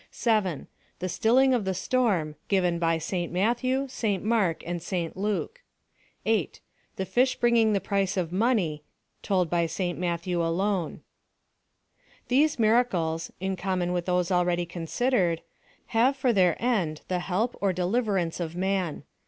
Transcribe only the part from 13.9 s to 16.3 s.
with those already considered, have